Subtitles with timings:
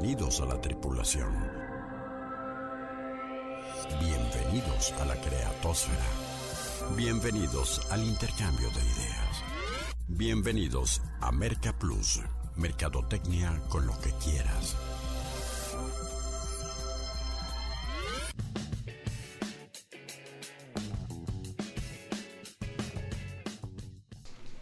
[0.00, 1.30] Bienvenidos a la tripulación.
[4.00, 6.06] Bienvenidos a la creatosfera.
[6.96, 9.44] Bienvenidos al intercambio de ideas.
[10.08, 12.22] Bienvenidos a Merca Plus,
[12.56, 14.74] Mercadotecnia con lo que quieras.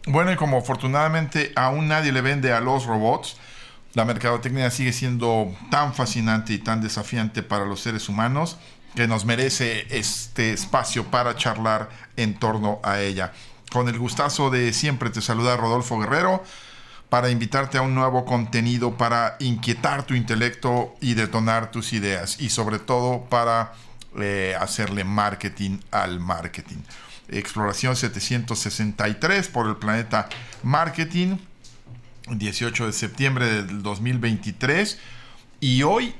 [0.05, 3.37] Bueno, y como afortunadamente aún nadie le vende a los robots,
[3.93, 8.57] la mercadotecnia sigue siendo tan fascinante y tan desafiante para los seres humanos
[8.95, 13.33] que nos merece este espacio para charlar en torno a ella.
[13.71, 16.43] Con el gustazo de siempre te saluda Rodolfo Guerrero
[17.09, 22.49] para invitarte a un nuevo contenido para inquietar tu intelecto y detonar tus ideas y
[22.49, 23.73] sobre todo para
[24.19, 26.77] eh, hacerle marketing al marketing.
[27.27, 30.29] Exploración 763 por el planeta
[30.63, 31.37] Marketing,
[32.37, 34.99] 18 de septiembre del 2023.
[35.59, 36.13] Y hoy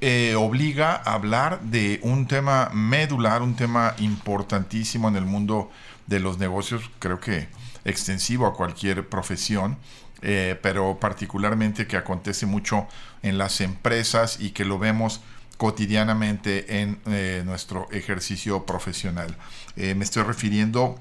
[0.00, 5.70] eh, obliga a hablar de un tema medular, un tema importantísimo en el mundo
[6.06, 7.48] de los negocios, creo que
[7.84, 9.76] extensivo a cualquier profesión,
[10.22, 12.86] eh, pero particularmente que acontece mucho
[13.22, 15.20] en las empresas y que lo vemos
[15.56, 19.36] cotidianamente en eh, nuestro ejercicio profesional.
[19.74, 21.00] Me estoy refiriendo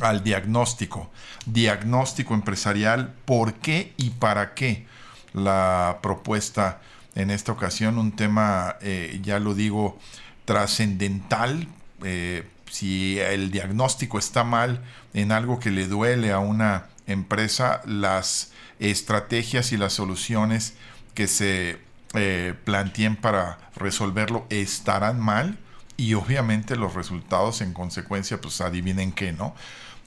[0.00, 1.10] al diagnóstico,
[1.46, 4.86] diagnóstico empresarial, por qué y para qué
[5.32, 6.80] la propuesta
[7.14, 9.98] en esta ocasión, un tema, eh, ya lo digo,
[10.44, 11.68] trascendental.
[12.70, 14.82] si el diagnóstico está mal
[15.12, 20.74] en algo que le duele a una empresa, las estrategias y las soluciones
[21.14, 21.78] que se
[22.14, 25.58] eh, planteen para resolverlo estarán mal
[26.02, 29.54] y obviamente los resultados en consecuencia pues adivinen qué, ¿no?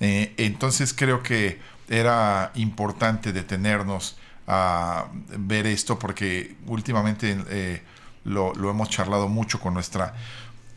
[0.02, 5.06] Eh, entonces creo que era importante detenernos a
[5.38, 7.82] ver esto porque últimamente eh,
[8.26, 10.14] lo, hemos charlado mucho con nuestra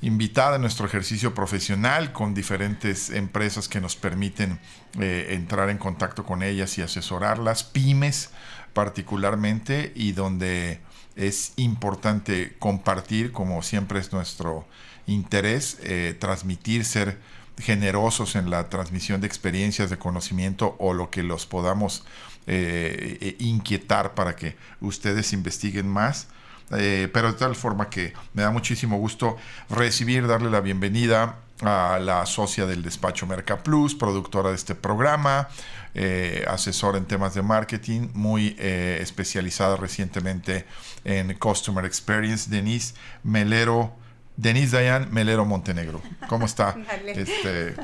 [0.03, 4.61] invitada en nuestro ejercicio profesional con diferentes empresas que nos permiten
[5.01, 8.31] entrar en contacto con ellas y asesorarlas, pymes
[8.73, 10.79] particularmente, y donde
[11.17, 14.65] es importante compartir, como siempre es nuestro
[15.09, 17.19] interés, eh, transmitir, ser
[17.59, 22.05] generosos en la transmisión de experiencias, de conocimiento o lo que los podamos
[22.47, 26.29] eh, eh, inquietar para que ustedes investiguen más.
[26.69, 29.37] pero de tal forma que me da muchísimo gusto
[29.71, 35.49] recibir, darle la bienvenida a la socia del despacho Merca Plus, productora de este programa,
[35.95, 40.67] eh, asesora en temas de marketing, muy eh, especializada recientemente
[41.05, 43.93] en Customer Experience, Denise Melero.
[44.39, 46.01] Denise Dayan Melero Montenegro.
[46.29, 46.77] ¿Cómo está?
[47.07, 47.75] Este,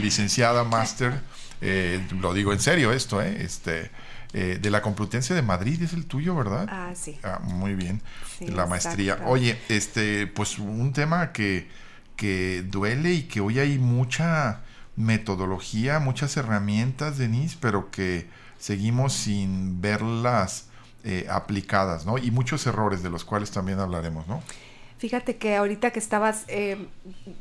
[0.00, 1.20] licenciada, máster,
[1.60, 3.42] eh, lo digo en serio esto, ¿eh?
[3.42, 3.90] Este,
[4.32, 6.66] de la Complutense de Madrid es el tuyo, ¿verdad?
[6.70, 7.18] Ah, sí.
[7.24, 8.00] Ah, muy bien.
[8.40, 9.18] la maestría.
[9.26, 11.68] Oye, este, pues un tema que,
[12.14, 14.60] que duele y que hoy hay mucha
[14.94, 18.28] metodología, muchas herramientas, Denise, pero que
[18.58, 20.66] seguimos sin verlas
[21.02, 22.18] eh, aplicadas, ¿no?
[22.18, 24.42] Y muchos errores de los cuales también hablaremos, ¿no?
[25.00, 26.76] Fíjate que ahorita que estabas eh,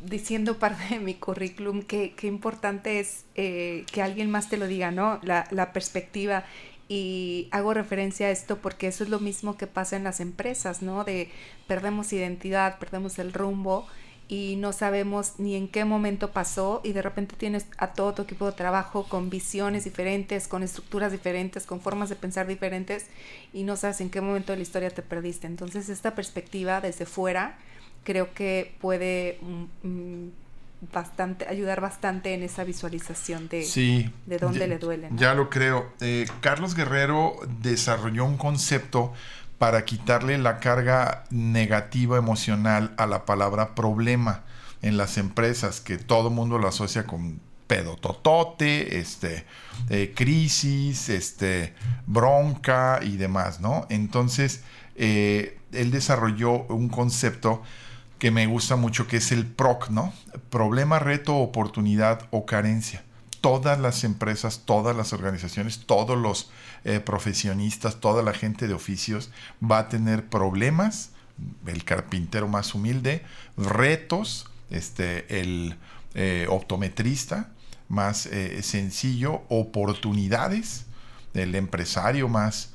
[0.05, 4.91] diciendo parte de mi currículum, qué importante es eh, que alguien más te lo diga,
[4.91, 5.19] ¿no?
[5.23, 6.45] La, la perspectiva.
[6.87, 10.81] Y hago referencia a esto porque eso es lo mismo que pasa en las empresas,
[10.81, 11.03] ¿no?
[11.03, 11.31] De
[11.67, 13.85] perdemos identidad, perdemos el rumbo
[14.29, 18.21] y no sabemos ni en qué momento pasó y de repente tienes a todo tu
[18.21, 23.07] equipo de trabajo con visiones diferentes, con estructuras diferentes, con formas de pensar diferentes
[23.53, 25.47] y no sabes en qué momento de la historia te perdiste.
[25.47, 27.57] Entonces esta perspectiva desde fuera
[28.03, 30.31] creo que puede mm, mm,
[30.93, 33.65] bastante ayudar bastante en esa visualización de,
[34.27, 35.09] de dónde le duele.
[35.15, 35.91] Ya lo creo.
[36.01, 39.11] Eh, Carlos Guerrero desarrolló un concepto
[39.59, 44.43] para quitarle la carga negativa emocional a la palabra problema
[44.81, 49.45] en las empresas, que todo mundo lo asocia con pedototote, este,
[49.89, 51.75] eh, crisis, este,
[52.07, 53.85] bronca y demás, ¿no?
[53.89, 54.63] Entonces,
[54.95, 57.61] eh, él desarrolló un concepto
[58.17, 60.13] que me gusta mucho, que es el PROC, ¿no?
[60.49, 63.03] Problema, reto, oportunidad o carencia
[63.41, 66.51] todas las empresas, todas las organizaciones, todos los
[66.83, 69.31] eh, profesionistas, toda la gente de oficios
[69.63, 71.11] va a tener problemas,
[71.65, 73.23] el carpintero más humilde,
[73.57, 75.77] retos, este, el
[76.13, 77.49] eh, optometrista
[77.87, 80.85] más eh, sencillo, oportunidades,
[81.33, 82.73] el empresario más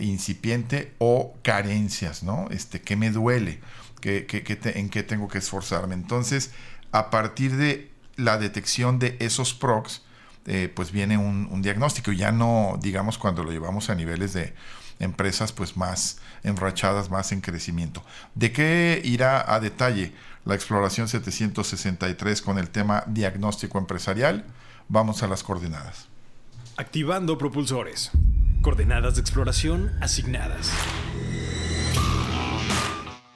[0.00, 2.46] incipiente o carencias, ¿no?
[2.50, 3.60] Este, ¿qué me duele?
[4.02, 4.26] ¿Qué,
[4.74, 5.94] ¿En qué tengo que esforzarme?
[5.94, 6.50] Entonces,
[6.92, 10.02] a partir de la detección de esos procs,
[10.46, 12.12] eh, pues viene un, un, diagnóstico.
[12.12, 14.54] Ya no, digamos, cuando lo llevamos a niveles de
[14.98, 18.02] empresas pues más enrachadas, más en crecimiento.
[18.34, 20.12] ¿De qué irá a detalle
[20.44, 24.44] la exploración 763 con el tema diagnóstico empresarial?
[24.88, 26.08] Vamos a las coordenadas.
[26.76, 28.10] Activando propulsores.
[28.62, 30.70] Coordenadas de exploración asignadas.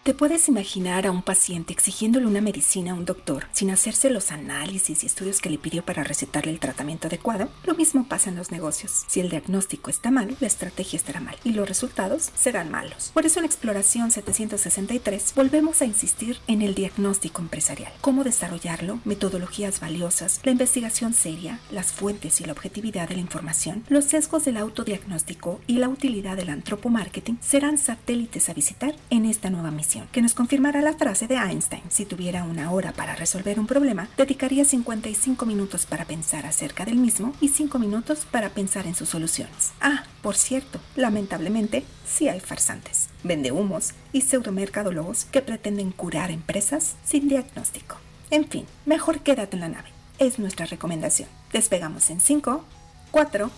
[0.03, 4.33] ¿Te puedes imaginar a un paciente exigiéndole una medicina a un doctor sin hacerse los
[4.33, 7.51] análisis y estudios que le pidió para recetarle el tratamiento adecuado?
[7.67, 9.05] Lo mismo pasa en los negocios.
[9.09, 13.11] Si el diagnóstico está mal, la estrategia estará mal y los resultados serán malos.
[13.13, 17.93] Por eso en Exploración 763 volvemos a insistir en el diagnóstico empresarial.
[18.01, 23.85] Cómo desarrollarlo, metodologías valiosas, la investigación seria, las fuentes y la objetividad de la información,
[23.91, 29.51] los sesgos del autodiagnóstico y la utilidad del antropomarketing serán satélites a visitar en esta
[29.51, 31.83] nueva misión que nos confirmará la frase de Einstein.
[31.89, 36.97] Si tuviera una hora para resolver un problema, dedicaría 55 minutos para pensar acerca del
[36.97, 39.73] mismo y 5 minutos para pensar en sus soluciones.
[39.81, 47.29] Ah, por cierto, lamentablemente, sí hay farsantes, vendehumos y pseudomercadólogos que pretenden curar empresas sin
[47.29, 47.97] diagnóstico.
[48.31, 49.89] En fin, mejor quédate en la nave.
[50.19, 51.29] Es nuestra recomendación.
[51.53, 52.65] Despegamos en 5,
[53.11, 53.51] 4,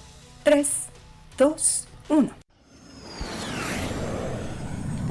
[0.45, 0.69] 3,
[1.37, 2.42] 2, 1.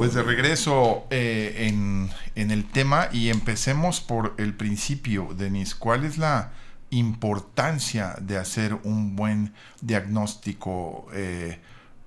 [0.01, 2.09] Pues de regreso eh, en,
[2.50, 5.75] el tema y empecemos por el principio, Denis.
[5.75, 6.53] ¿Cuál es la
[6.89, 11.06] importancia de hacer un buen diagnóstico?
[11.13, 11.59] Eh,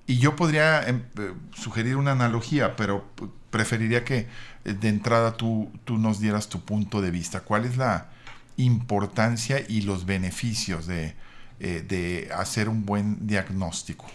[0.07, 3.05] y yo podría em, eh, sugerir una analogía, pero
[3.49, 4.27] preferiría que
[4.65, 7.45] de entrada tú, tú nos dieras tu punto de vista.
[7.45, 8.09] ¿Cuál es la
[8.57, 11.15] importancia y los beneficios de,
[11.59, 14.05] de hacer un buen diagnóstico?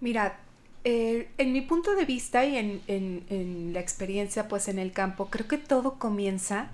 [0.00, 0.40] Mira,
[0.84, 5.46] eh, en mi punto de vista y en, la experiencia pues en el campo, creo
[5.46, 6.70] que todo comienza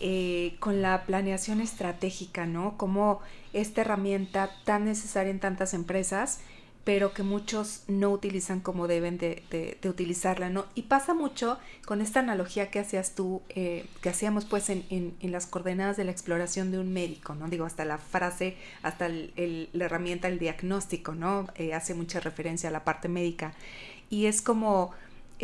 [0.00, 2.76] eh, con la planeación estratégica, ¿no?
[2.78, 3.20] Como
[3.52, 6.40] esta herramienta tan necesaria en tantas empresas
[6.84, 10.66] pero que muchos no utilizan como deben de, de, utilizarla, ¿no?
[10.74, 15.32] Y pasa mucho con esta analogía que hacías tú, eh, que hacíamos pues en, en,
[15.32, 17.48] las coordenadas de la exploración de un médico, ¿no?
[17.48, 21.46] Digo, hasta la frase, hasta el, la herramienta, el diagnóstico, ¿no?
[21.54, 23.54] Eh, hace mucha referencia a la parte médica.
[24.10, 24.92] Y es como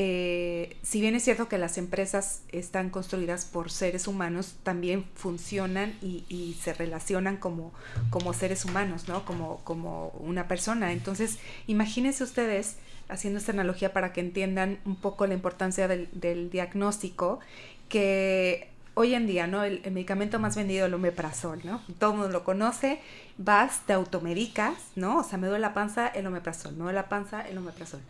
[0.00, 5.98] eh, si bien es cierto que las empresas están construidas por seres humanos, también funcionan
[6.00, 7.72] y, se relacionan como,
[8.08, 9.24] como seres humanos, ¿no?
[9.24, 10.92] Como, como una persona.
[10.92, 12.76] Entonces, imagínense ustedes,
[13.08, 17.40] haciendo esta analogía para que entiendan un poco la importancia del, diagnóstico,
[17.88, 19.62] que hoy en día, ¿no?
[19.62, 21.80] El, medicamento más vendido es el omeprazol, ¿no?
[22.00, 23.00] Todo mundo lo conoce,
[23.36, 25.18] vas, te automedicas, ¿no?
[25.18, 28.00] O sea, me duele la panza, el omeprazol, me duele la panza, el omeprazol.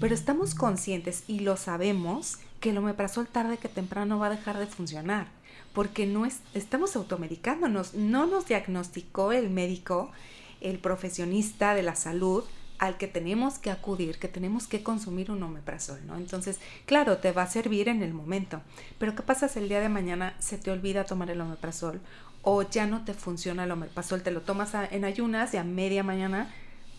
[0.00, 4.58] Pero estamos conscientes y lo sabemos que el omeprazol tarde que temprano va a dejar
[4.58, 5.28] de funcionar,
[5.72, 10.10] porque no es, estamos automedicándonos, no nos diagnosticó el médico,
[10.60, 12.42] el profesionista de la salud,
[12.82, 16.16] al que tenemos que acudir, que tenemos que consumir un omeprazol, ¿no?
[16.16, 18.60] Entonces, claro, te va a servir en el momento,
[18.98, 22.00] pero ¿qué pasa si el día de mañana se te olvida tomar el omeprazol
[22.42, 26.02] o ya no te funciona el omeprazol, te lo tomas en ayunas y a media
[26.02, 26.52] mañana,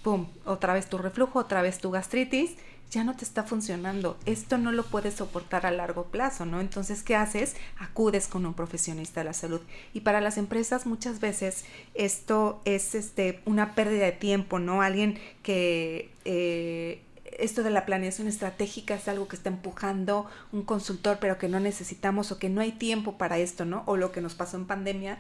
[0.04, 2.56] ¡pum!, otra vez tu reflujo, otra vez tu gastritis
[2.92, 4.18] ya no te está funcionando.
[4.26, 6.62] Esto no lo puedes soportar a largo plazo, ¿no?
[6.62, 7.56] Entonces, ¿qué haces?
[7.80, 9.62] Acudes con un profesionista de la salud.
[9.94, 14.82] Y para las empresas muchas veces esto es este, una pérdida de tiempo, ¿no?
[14.82, 16.12] Alguien que...
[16.26, 17.02] Eh,
[17.40, 21.60] esto de la planeación estratégica es algo que está empujando un consultor, pero que no
[21.60, 23.84] necesitamos o que no hay tiempo para esto, ¿no?
[23.86, 25.18] O lo que nos pasó en pandemia,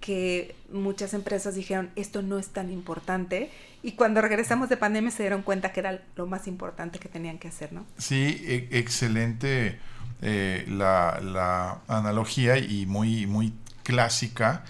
[0.00, 3.50] que muchas empresas dijeron esto no es tan importante
[3.82, 7.38] y cuando regresamos de pandemia se dieron cuenta que era lo más importante que tenían
[7.38, 7.86] que hacer, ¿no?
[7.96, 9.78] Sí, e, excelente
[10.22, 14.64] eh, la, analogía y muy, muy clásica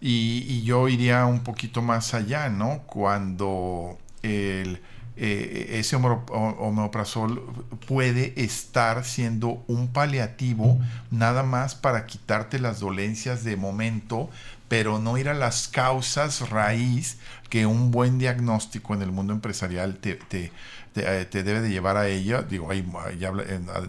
[0.00, 2.82] y, yo iría un poquito más allá, ¿no?
[2.86, 4.80] Cuando el,
[5.16, 7.42] eh, ese omeprazol
[7.86, 10.78] puede estar siendo un paliativo
[11.10, 14.28] nada más para quitarte las dolencias de momento,
[14.68, 17.18] pero no ir a las causas raíz
[17.48, 20.52] que un buen diagnóstico en el mundo empresarial te, te,
[20.96, 22.42] eh, debe de llevar a ella.
[22.42, 22.84] Digo, ahí
[23.18, 23.32] ya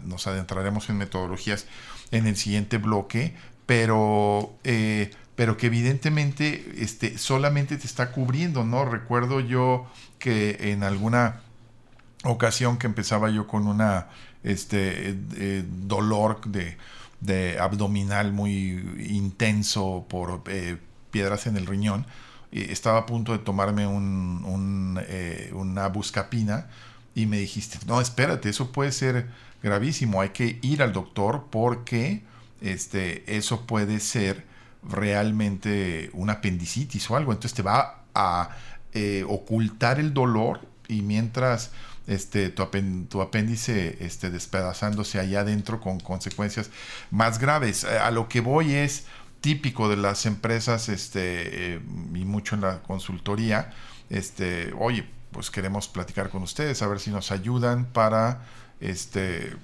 [0.06, 1.66] nos adentraremos en metodologías
[2.12, 3.34] en el siguiente bloque,
[3.66, 8.86] pero, eh, pero que evidentemente este, solamente te está cubriendo, ¿no?
[8.86, 9.88] Recuerdo yo
[10.20, 11.42] que en alguna
[12.24, 14.08] ocasión que empezaba yo con una
[14.44, 16.78] este eh, dolor de
[17.20, 20.78] de abdominal muy intenso por eh,
[21.12, 22.06] piedras en el riñón.
[22.52, 26.68] Estaba a punto de tomarme un, eh, una buscapina
[27.14, 29.28] y me dijiste, no, espérate, eso puede ser
[29.62, 32.24] gravísimo, hay que ir al doctor porque
[32.62, 34.46] este, eso puede ser
[34.84, 38.50] realmente una apendicitis o algo, entonces te va a
[38.94, 41.72] eh, ocultar el dolor y mientras
[42.08, 42.66] este, tu,
[43.10, 46.70] tu, apéndice este, despedazándose allá adentro con consecuencias
[47.12, 47.84] más graves.
[47.84, 49.06] Eh, a lo que voy es
[49.42, 51.80] típico de las empresas este, eh,
[52.14, 53.74] y mucho en la consultoría.
[54.10, 58.46] Este, oye, pues queremos platicar con ustedes, a ver si nos ayudan para
[58.80, 59.56] este,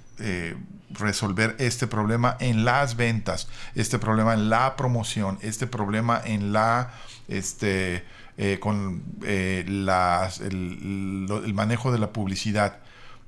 [0.89, 6.91] resolver este problema en las ventas, este problema en la promoción, este problema en la
[7.27, 8.03] este,
[8.37, 12.79] eh, con eh, el, manejo de la publicidad.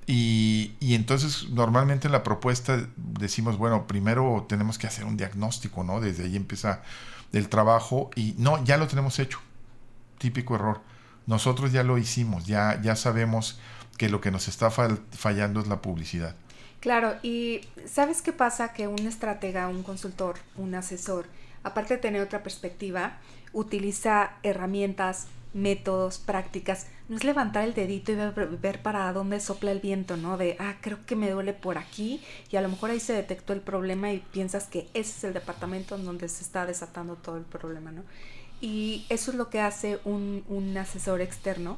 [0.08, 6.02] Y, entonces normalmente en la propuesta decimos, bueno, primero tenemos que hacer un diagnóstico, ¿no?
[6.02, 6.82] Desde ahí empieza
[7.34, 9.40] el trabajo y no, ya lo tenemos hecho.
[10.18, 10.82] Típico error.
[11.28, 13.60] Nosotros ya lo hicimos, ya, ya sabemos
[13.98, 16.36] que lo que nos está fallando es la publicidad.
[16.80, 18.74] Claro, y ¿sabes qué pasa?
[18.74, 21.26] Que un estratega, un consultor, un asesor,
[21.64, 23.18] aparte de tener otra perspectiva,
[23.56, 26.88] utiliza herramientas, métodos, prácticas.
[27.08, 30.38] No es levantar el dedito y ver, para dónde sopla el viento, ¿no?
[30.38, 32.22] De, ah, creo que me duele por aquí
[32.52, 35.34] y a lo mejor ahí se detectó el problema y piensas que ese es el
[35.34, 38.04] departamento en donde se está desatando todo el problema, ¿no?
[38.60, 41.78] Y eso es lo que hace un, un asesor externo,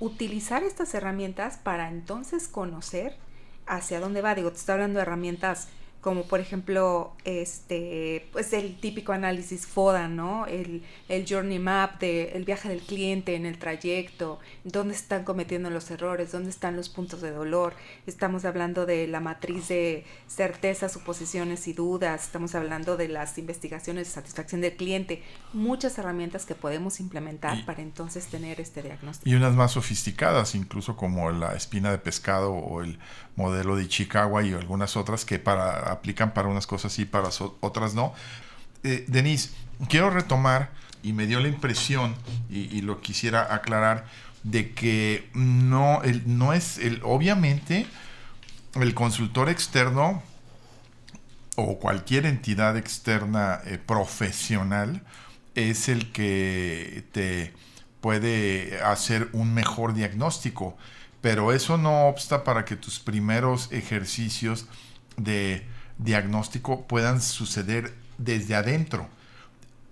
[0.00, 3.16] utilizar estas herramientas para entonces conocer
[3.66, 4.34] hacia dónde va.
[4.34, 5.68] Digo, te estoy hablando de herramientas
[6.00, 10.46] como por ejemplo este pues el típico análisis FODA, ¿no?
[10.46, 15.70] El, el journey map de el viaje del cliente en el trayecto, dónde están cometiendo
[15.70, 17.74] los errores, dónde están los puntos de dolor.
[18.06, 24.08] Estamos hablando de la matriz de certezas, suposiciones y dudas, estamos hablando de las investigaciones
[24.08, 29.28] de satisfacción del cliente, muchas herramientas que podemos implementar para entonces tener este diagnóstico.
[29.28, 32.98] Y unas más sofisticadas, incluso como la espina de pescado o el
[33.36, 37.28] modelo de Chicago y algunas otras que para aplican para unas cosas y para
[37.60, 38.14] otras no.
[38.84, 39.50] Eh, Denise,
[39.88, 40.70] quiero retomar
[41.02, 42.14] y me dio la impresión
[42.50, 44.06] y, lo quisiera aclarar
[44.42, 47.86] de que no, el, no es el, obviamente
[48.74, 50.22] el consultor externo
[51.56, 55.02] o cualquier entidad externa eh, profesional
[55.54, 57.52] es el que te
[58.00, 60.76] puede hacer un mejor diagnóstico,
[61.20, 64.66] pero eso no obsta para que tus primeros ejercicios
[65.16, 65.66] de
[65.98, 69.08] diagnóstico puedan suceder desde adentro,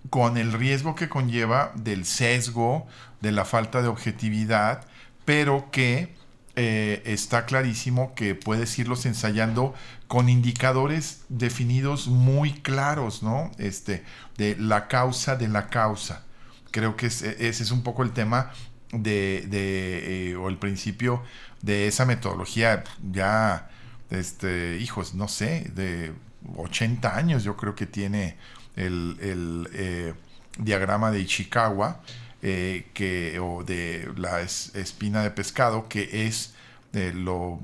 [0.09, 2.87] con el riesgo que conlleva del sesgo,
[3.21, 4.85] de la falta de objetividad,
[5.25, 6.15] pero que
[6.55, 9.75] eh, está clarísimo que puedes irlos ensayando
[10.07, 13.51] con indicadores definidos muy claros, ¿no?
[13.57, 14.03] Este,
[14.37, 16.23] de la causa de la causa.
[16.71, 18.51] Creo que ese es un poco el tema
[18.91, 21.21] de, de eh, o el principio
[21.61, 23.69] de esa metodología ya
[24.09, 26.13] este, hijos, no sé, de
[26.55, 28.37] 80 años yo creo que tiene
[28.75, 30.13] el, eh,
[30.57, 32.01] diagrama de Ichikawa,
[32.41, 36.53] eh, que, o de la espina de pescado, que es,
[36.93, 37.59] eh, lo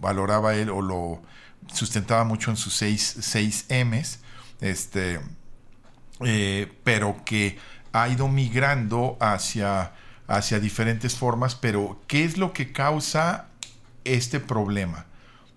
[0.00, 1.22] valoraba él o lo
[1.72, 4.18] sustentaba mucho en sus 6, 6 M's,
[4.60, 5.20] este,
[6.84, 7.58] pero que
[7.92, 9.92] ha ido migrando hacia,
[10.26, 13.46] hacia diferentes formas, pero ¿qué es lo que causa
[14.04, 15.06] este problema?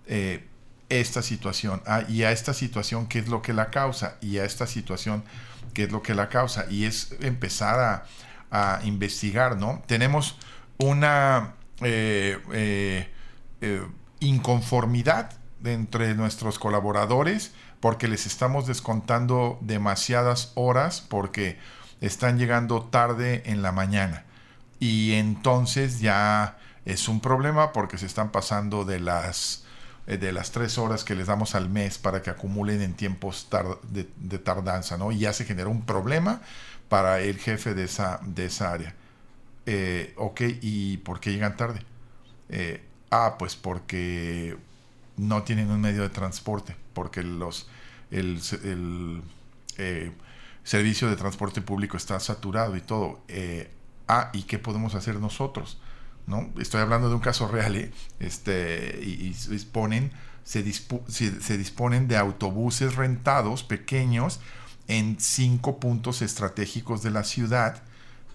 [0.06, 0.46] Eh,
[0.88, 4.44] esta situación, ah, y a esta situación qué es lo que la causa, y a
[4.44, 5.24] esta situación
[5.74, 8.06] qué es lo que la causa, y es empezar
[8.50, 9.82] a, investigar, ¿no?
[9.86, 10.38] Tenemos
[10.78, 12.38] una eh,
[13.60, 13.86] eh,
[14.20, 15.32] inconformidad
[15.62, 21.58] entre nuestros colaboradores porque les estamos descontando demasiadas horas porque
[22.00, 24.24] están llegando tarde en la mañana.
[24.80, 29.65] Y entonces ya es un problema porque se están pasando de las
[30.06, 33.48] de las tres horas que les damos al mes para que acumulen en tiempos
[33.90, 35.10] de, tardanza, ¿no?
[35.10, 36.42] Y ya se genera un problema
[36.88, 38.94] para el jefe de esa, de esa área.
[39.66, 41.80] Eh, ok, ¿y por qué llegan tarde?
[42.50, 44.56] Eh, ah, pues porque
[45.16, 47.68] no tienen un medio de transporte, porque los,
[48.12, 48.40] el,
[50.62, 53.20] servicio de transporte público está saturado y todo.
[54.06, 55.80] ah, ¿y qué podemos hacer nosotros?
[56.26, 56.50] ¿No?
[56.58, 57.90] Estoy hablando de un caso real, ¿eh?
[58.20, 60.10] este, y, disponen,
[60.44, 64.40] se, se, disponen de autobuses rentados pequeños
[64.88, 67.82] en cinco puntos estratégicos de la ciudad,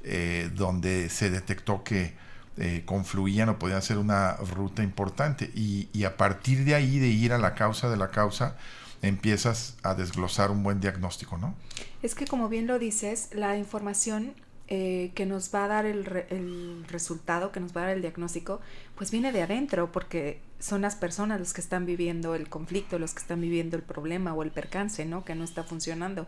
[0.04, 2.14] eh, donde se detectó que
[2.58, 5.52] eh, confluían o podían ser una ruta importante.
[5.56, 8.58] Y, y a partir de ahí, de ir a la causa de la causa,
[9.02, 11.56] empiezas a desglosar un buen diagnóstico, ¿no?
[12.02, 14.34] Es que como bien lo dices, la información
[14.74, 18.02] eh, que nos va a dar el, el, resultado, que nos va a dar el
[18.02, 18.62] diagnóstico,
[18.96, 23.14] pues viene de adentro, porque son las personas los que están viviendo el conflicto, los
[23.14, 25.26] que están viviendo el problema o el percance, ¿no?
[25.26, 26.26] Que no está funcionando.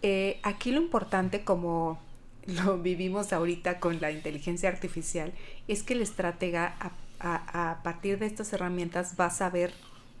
[0.00, 2.00] Eh, aquí lo importante, como
[2.46, 5.34] lo vivimos ahorita con la inteligencia artificial,
[5.68, 6.76] es que el estratega
[7.18, 9.74] a partir de estas herramientas va a saber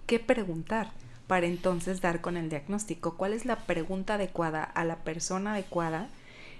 [0.06, 0.90] qué preguntar
[1.26, 3.16] para entonces dar con el diagnóstico.
[3.16, 6.10] ¿Cuál es la pregunta adecuada a la persona adecuada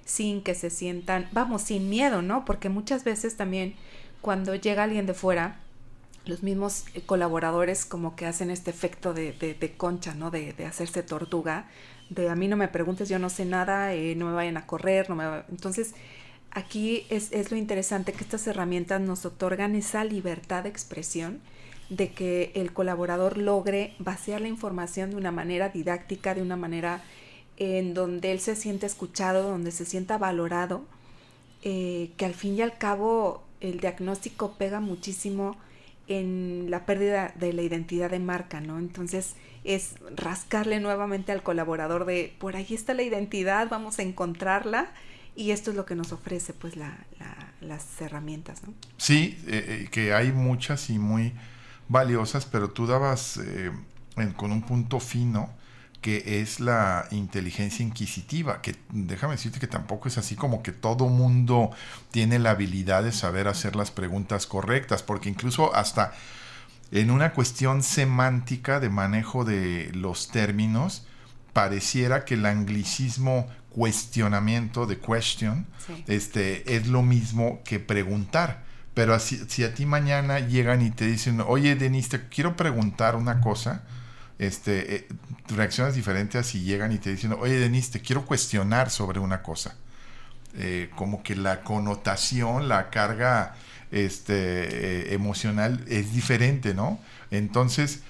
[0.06, 2.44] sin que se sientan, vamos, sin miedo, ¿no?
[2.46, 3.74] Porque muchas veces también
[4.22, 5.60] cuando llega alguien de fuera,
[6.24, 10.30] los mismos colaboradores como que hacen este efecto de, de, concha, ¿no?
[10.30, 11.68] De, de, hacerse tortuga,
[12.08, 14.66] de a mí no me preguntes, yo no sé nada, eh, no me vayan a
[14.66, 15.94] correr, no me Entonces,
[16.52, 21.40] aquí es, es lo interesante que estas herramientas nos otorgan esa libertad de expresión
[21.90, 27.02] de que el colaborador logre vaciar la información de una manera didáctica, de una manera
[27.56, 30.84] en donde él se siente escuchado, donde se sienta valorado,
[31.62, 35.56] eh, que al fin y al cabo el diagnóstico pega muchísimo
[36.08, 38.78] en la pérdida de la identidad de marca, ¿no?
[38.78, 39.34] Entonces
[39.64, 44.92] es rascarle nuevamente al colaborador de, por ahí está la identidad, vamos a encontrarla
[45.34, 46.96] y esto es lo que nos ofrece pues la,
[47.60, 48.72] las herramientas, ¿no?
[48.96, 51.32] Sí, eh, eh, que hay muchas y muy
[51.88, 53.70] valiosas, pero tú dabas eh,
[54.36, 55.50] con un punto fino
[56.06, 61.08] que es la inteligencia inquisitiva, que déjame decirte que tampoco es así como que todo
[61.08, 61.72] mundo
[62.12, 66.12] tiene la habilidad de saber hacer las preguntas correctas, porque incluso hasta
[66.92, 71.08] en una cuestión semántica de manejo de los términos,
[71.52, 75.66] pareciera que el anglicismo cuestionamiento de question
[76.06, 78.62] este, es lo mismo que preguntar.
[78.94, 83.40] Pero si a ti mañana llegan y te dicen, oye Denise, te quiero preguntar una
[83.40, 83.82] cosa,
[84.38, 85.08] este, eh,
[85.48, 89.76] reaccionas diferentes si llegan y te dicen, oye Denise, te quiero cuestionar sobre una cosa.
[90.58, 93.54] Eh, como que la connotación, la carga
[93.90, 97.00] este, eh, emocional es diferente, ¿no?
[97.30, 98.02] Entonces,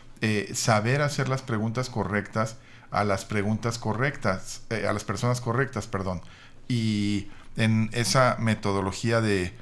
[0.54, 2.56] saber hacer las preguntas correctas
[2.90, 6.22] a las preguntas correctas, a las personas correctas, perdón.
[6.68, 9.54] Y en esa metodología de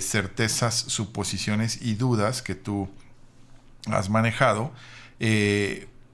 [0.00, 2.88] certezas, suposiciones y dudas que tú
[3.86, 4.72] has manejado,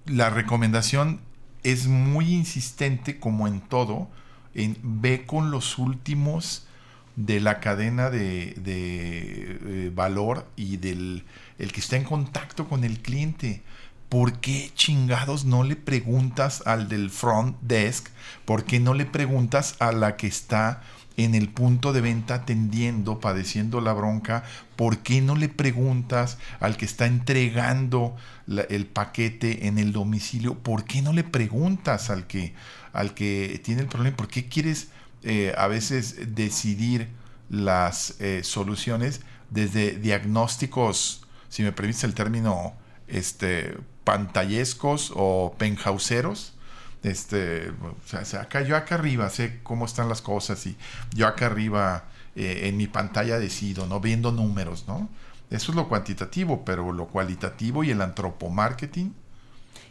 [0.09, 1.21] la recomendación
[1.63, 4.09] es muy insistente, como en todo,
[4.55, 6.67] en ve con los últimos
[7.17, 11.25] de la cadena de, eh, valor y del
[11.59, 13.63] el que está en contacto con el cliente.
[14.09, 18.09] ¿Por qué chingados no le preguntas al del front desk?
[18.45, 20.83] ¿Por qué no le preguntas a la que está
[21.19, 24.45] en el punto de venta atendiendo, padeciendo la bronca,
[24.77, 30.55] ¿por qué no le preguntas al que está entregando el paquete en el domicilio?
[30.55, 32.55] ¿Por qué no le preguntas al que,
[32.93, 34.17] al que tiene el problema?
[34.17, 34.91] ¿Por qué quieres
[35.25, 37.09] eh, a veces decidir
[37.51, 42.75] las eh, soluciones desde diagnósticos, si me permites el término,
[43.09, 46.55] este, pantallescos o penjauseros?
[47.03, 50.77] Este, o sea, acá, yo acá arriba sé cómo están las cosas y
[51.15, 54.01] yo acá arriba eh, en mi pantalla decido, ¿no?
[54.01, 55.09] Viendo números, ¿no?
[55.51, 59.15] Eso es lo cuantitativo, pero lo cualitativo y el antropomarketing.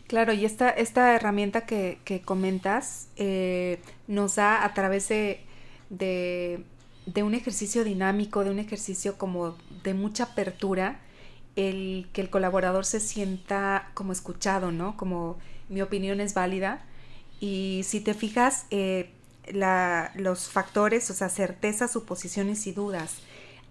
[0.08, 5.42] Claro, y esta, esta herramienta que, que comentas eh, nos da a través de,
[5.90, 6.64] de,
[7.06, 11.00] de, un ejercicio dinámico, de un ejercicio como de mucha apertura,
[11.56, 14.96] el que el colaborador se sienta como escuchado, ¿no?
[14.96, 15.38] Como
[15.70, 16.87] mi opinión es válida
[17.40, 19.12] y si te fijas, eh,
[19.52, 23.18] la, los factores, o sea, certezas, suposiciones y dudas,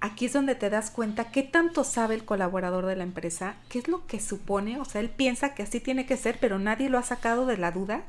[0.00, 3.78] aquí es donde te das cuenta qué tanto sabe el colaborador de la empresa, qué
[3.78, 6.88] es lo que supone, o sea, él piensa que así tiene que ser, pero nadie
[6.88, 8.04] lo ha sacado de la duda,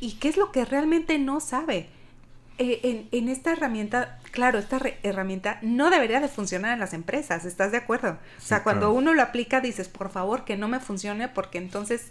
[0.00, 1.88] y qué es lo que realmente no sabe.
[2.58, 7.44] Eh, en, en, esta herramienta, claro, esta herramienta no debería de funcionar en las empresas,
[7.44, 8.18] ¿estás de acuerdo?
[8.36, 12.08] o sea, cuando uno lo aplica dices, por favor, que no me funcione porque entonces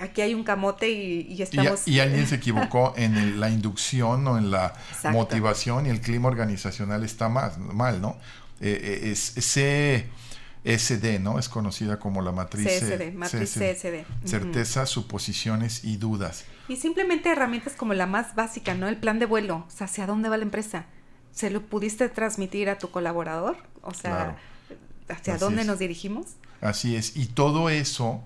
[0.00, 1.86] aquí hay un camote y, estamos...
[1.86, 4.74] Y, alguien se equivocó en la inducción o en la
[5.12, 8.16] motivación y el clima organizacional está mal, mal ¿no?
[8.60, 11.38] Eh, eh, es CSD, ¿no?
[11.38, 14.04] Es conocida como la matriz CSD, matriz CSD.
[14.24, 16.44] Certeza, suposiciones y dudas.
[16.68, 18.88] Y simplemente herramientas como la más básica, ¿no?
[18.88, 20.86] El plan de vuelo, o sea, ¿hacia dónde va la empresa?
[21.32, 23.58] ¿Se lo pudiste transmitir a tu colaborador?
[23.82, 24.36] O sea,
[25.08, 26.26] ¿hacia dónde nos dirigimos?
[26.62, 28.24] Así es, y todo eso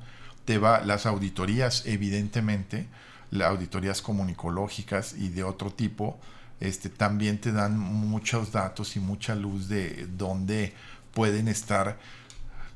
[0.50, 2.88] te va las auditorías, evidentemente,
[3.30, 6.18] las auditorías comunicológicas y de otro tipo,
[6.58, 10.74] este, también te dan muchos datos y mucha luz de dónde
[11.14, 12.00] pueden estar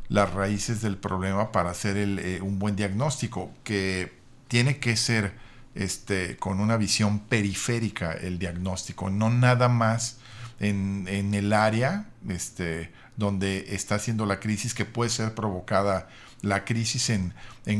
[0.08, 4.12] las raíces del problema para hacer el, eh, un buen diagnóstico, que
[4.46, 5.32] tiene que ser
[5.74, 10.18] este, con una visión periférica el diagnóstico, no nada más
[10.60, 16.08] en, en el área este, donde está haciendo la crisis que puede ser provocada
[16.44, 17.34] la crisis en,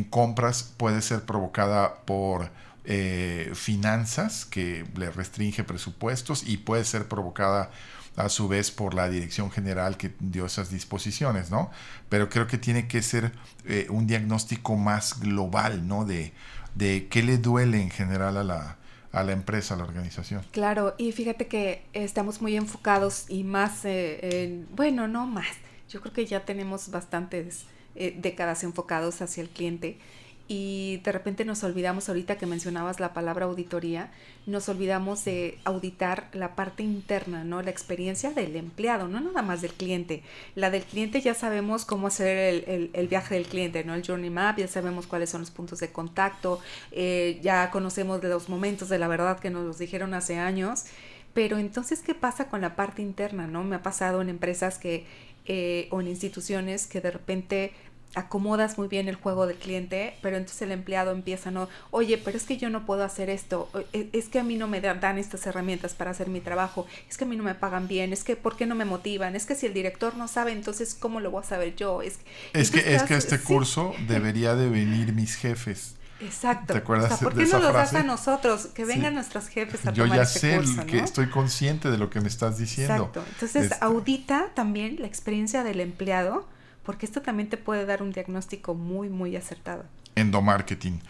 [0.05, 2.51] compras puede ser provocada por
[2.85, 7.71] eh, finanzas que le restringe presupuestos y puede ser provocada
[8.17, 11.71] a su vez por la dirección general que dio esas disposiciones, ¿no?
[12.09, 13.33] Pero creo que tiene que ser
[13.65, 16.05] eh, un diagnóstico más global, ¿no?
[16.05, 16.33] De,
[16.75, 18.77] de qué le duele en general a la,
[19.15, 20.43] a la empresa, a la organización.
[20.51, 25.47] Claro, y fíjate que estamos muy enfocados y más, eh, en, bueno, no más,
[25.89, 29.99] yo creo que ya tenemos bastantes eh, décadas enfocados hacia el cliente
[30.47, 34.11] y de repente nos olvidamos, ahorita que mencionabas la palabra auditoría,
[34.45, 37.63] nos olvidamos de auditar la parte interna, ¿no?
[37.63, 40.23] La experiencia del empleado, no nada más del cliente.
[40.55, 43.95] La del cliente ya sabemos cómo hacer el, viaje del cliente, ¿no?
[43.95, 46.61] El journey map, ya sabemos cuáles son los puntos de contacto,
[46.93, 50.85] eh, ya conocemos los momentos de la verdad que nos los dijeron hace años.
[51.33, 53.65] Pero entonces, ¿qué pasa con la parte interna, no?
[53.65, 55.05] Me ha pasado en empresas que,
[55.47, 57.73] eh, o en instituciones que de repente
[58.15, 62.37] acomodas muy bien el juego del cliente, pero entonces el empleado empieza, no, oye, pero
[62.37, 65.19] es que yo no puedo hacer esto, e, es que a mí no me dan
[65.19, 68.25] estas herramientas para hacer mi trabajo, es que a mí no me pagan bien, es
[68.25, 69.37] que ¿por qué no me motivan?
[69.37, 72.03] Es que si el director no sabe, entonces ¿cómo lo voy a saber yo?
[72.03, 72.19] Es,
[72.53, 75.97] es que, es que este curso debería de venir mis jefes.
[76.21, 76.73] Exacto.
[76.73, 78.67] ¿Te acuerdas o sea, ¿Por qué no lo das a nosotros?
[78.67, 81.99] Que vengan nuestros jefes a Yo tomar ya este sé curso, que estoy consciente de
[81.99, 82.95] lo que me estás diciendo.
[82.95, 83.25] Exacto.
[83.33, 86.47] Entonces, Este- audita también la experiencia del empleado,
[86.85, 89.85] porque esto también te puede dar un diagnóstico muy, muy acertado.
[90.15, 91.01] endomarketing.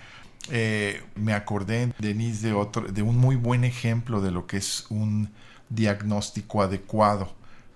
[0.51, 4.87] Eh, me acordé, Denise, de, otro, de un muy buen ejemplo de lo que es
[4.91, 5.31] un
[5.71, 7.33] diagnóstico adecuado.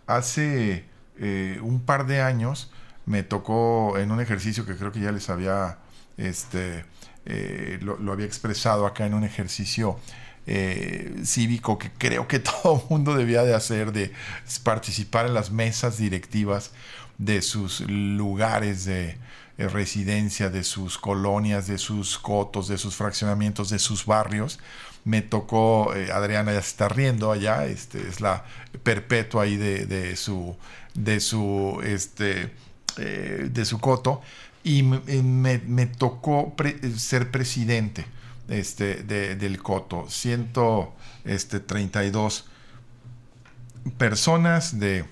[0.06, 0.84] Hace
[1.18, 2.70] eh, un par de años
[3.06, 5.78] me tocó en un ejercicio que creo que ya les había,
[6.18, 6.84] este,
[7.24, 9.98] eh, lo, había expresado acá en un ejercicio
[11.24, 14.12] cívico que creo que todo mundo debía de hacer, de
[14.62, 16.70] participar en las mesas directivas
[17.18, 19.18] de sus lugares de
[19.58, 24.58] eh, residencia, de sus colonias, de sus cotos, de sus fraccionamientos, de sus barrios.
[25.04, 28.44] Me tocó, eh, Adriana ya se está riendo allá, este, es la
[28.82, 30.56] perpetua ahí de, de su,
[30.94, 32.52] de su, este,
[32.98, 34.20] eh, de su coto,
[34.64, 35.00] y me,
[35.58, 36.54] me- tocó
[36.96, 38.04] ser presidente
[38.48, 40.06] este, de- del coto.
[40.10, 42.44] Ciento, este, 32
[43.96, 45.04] personas de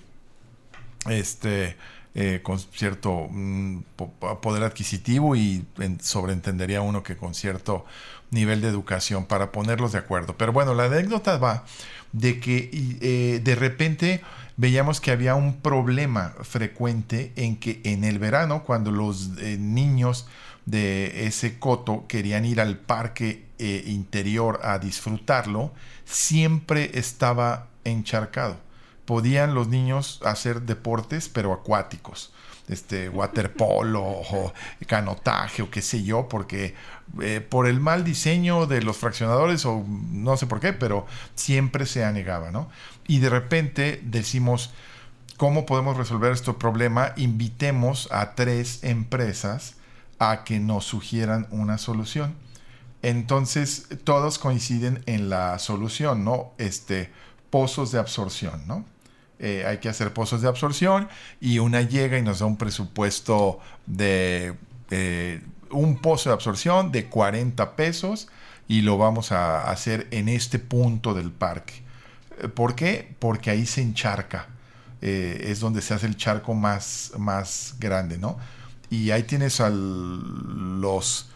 [1.08, 1.76] este
[2.18, 7.84] eh, con cierto mm, po- poder adquisitivo y en- sobreentendería uno que con cierto
[8.30, 10.36] nivel de educación para ponerlos de acuerdo.
[10.36, 11.64] Pero bueno, la anécdota va
[12.12, 12.70] de que
[13.02, 14.22] eh, de repente
[14.56, 20.26] veíamos que había un problema frecuente en que en el verano, cuando los eh, niños
[20.64, 25.72] de ese coto querían ir al parque eh, interior a disfrutarlo,
[26.04, 28.56] siempre estaba encharcado
[29.06, 32.32] podían los niños hacer deportes, pero acuáticos.
[32.68, 34.52] Este, waterpolo o
[34.88, 36.74] canotaje o qué sé yo, porque
[37.22, 41.86] eh, por el mal diseño de los fraccionadores o no sé por qué, pero siempre
[41.86, 42.68] se anegaba, ¿no?
[43.06, 44.72] Y de repente decimos,
[45.36, 47.12] ¿cómo podemos resolver este problema?
[47.16, 49.76] Invitemos a tres empresas
[50.18, 52.34] a que nos sugieran una solución.
[53.02, 56.52] Entonces, todos coinciden en la solución, ¿no?
[56.58, 57.12] Este,
[57.50, 58.84] pozos de absorción, ¿no?
[59.38, 61.08] Eh, hay que hacer pozos de absorción
[61.40, 64.54] y una llega y nos da un presupuesto de
[65.70, 68.28] un pozo de absorción de 40 pesos
[68.68, 71.82] y lo vamos a hacer en este punto del parque.
[72.40, 73.14] Eh, ¿Por qué?
[73.18, 74.48] Porque ahí se encharca.
[75.02, 78.38] Eh, es donde se hace el charco más, más grande, ¿no?
[78.88, 81.28] Y ahí tienes a los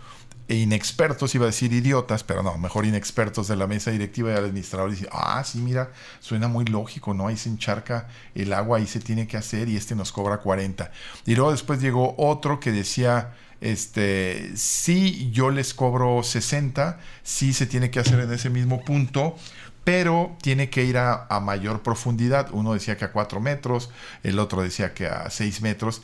[0.57, 4.91] inexpertos, iba a decir idiotas, pero no, mejor inexpertos de la mesa directiva y administrador
[4.91, 7.29] dicen, ah, sí, mira, suena muy lógico, ¿no?
[7.29, 10.91] Ahí se encharca el agua, ahí se tiene que hacer y este nos cobra 40.
[11.27, 17.67] Y luego después llegó otro que decía, este, sí, yo les cobro 60, sí se
[17.67, 19.37] tiene que hacer en ese mismo punto,
[19.85, 22.49] pero tiene que ir a, a mayor profundidad.
[22.53, 23.91] Uno decía que a 4 metros,
[24.23, 26.03] el otro decía que a 6 metros.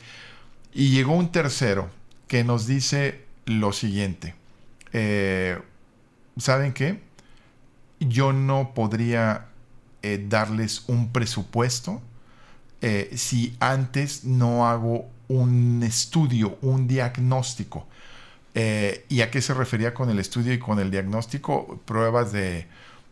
[0.73, 1.89] Y llegó un tercero
[2.27, 4.35] que nos dice lo siguiente.
[4.93, 5.57] eh,
[6.37, 6.99] ¿Saben qué?
[7.99, 9.47] Yo no podría
[10.03, 12.01] eh, darles un presupuesto
[12.81, 17.87] eh, si antes no hago un estudio, un diagnóstico.
[19.09, 21.79] ¿Y a qué se refería con el estudio y con el diagnóstico?
[21.85, 22.65] Pruebas de,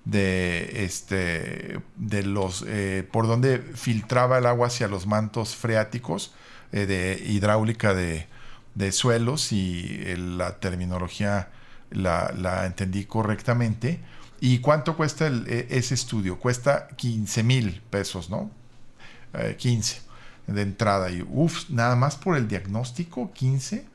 [0.04, 2.66] de, este, de los,
[3.12, 6.34] por donde filtraba el agua hacia los mantos freáticos
[6.72, 8.26] de hidráulica de,
[8.76, 11.50] de suelos y eh, la terminología
[11.90, 14.00] la, entendí correctamente.
[14.40, 16.40] ¿Y cuánto cuesta e- ese estudio?
[16.40, 18.52] Cuesta 15 mil pesos, ¿no?
[19.34, 20.02] Eh, 15
[20.48, 21.10] de entrada.
[21.10, 23.86] Y uff, nada más por el diagnóstico, 15.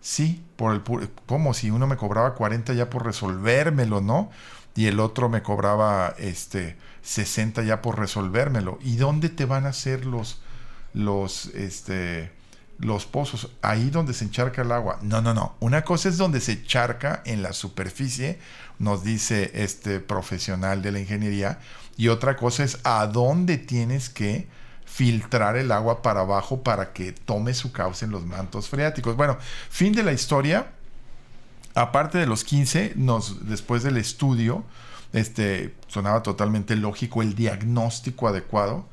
[0.00, 0.82] Sí, por el
[1.26, 4.30] como si uno me cobraba 40 ya por resolvérmelo, ¿no?
[4.74, 8.78] Y el otro me cobraba este 60 ya por resolvérmelo.
[8.82, 10.42] ¿Y dónde te van a hacer los
[10.92, 12.35] los este
[12.78, 14.98] los pozos, ahí donde se encharca el agua.
[15.02, 15.56] No, no, no.
[15.60, 18.38] Una cosa es donde se encharca en la superficie,
[18.78, 21.58] nos dice este profesional de la ingeniería,
[21.96, 24.46] y otra cosa es a dónde tienes que
[24.84, 29.16] filtrar el agua para abajo para que tome su cauce en los mantos freáticos.
[29.16, 29.36] Bueno,
[29.70, 30.72] fin de la historia.
[31.74, 34.64] Aparte de los 15, nos, después del estudio,
[35.12, 38.86] este, sonaba totalmente lógico el diagnóstico adecuado